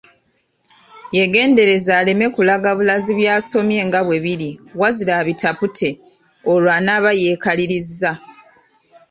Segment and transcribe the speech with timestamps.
[1.17, 5.89] Yeegendereze aleme kulaga bulazi bya’somye nga bwe biri wazira abitapute;
[6.51, 8.11] olwo anaaba yeekaliriza.